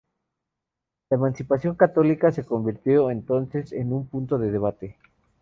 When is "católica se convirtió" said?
1.75-3.11